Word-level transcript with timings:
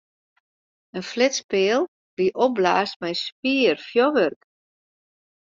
In 0.97 1.03
flitspeal 1.11 1.81
wie 2.17 2.29
opblaasd 2.45 2.97
mei 3.01 3.13
swier 3.23 3.77
fjurwurk. 3.87 4.39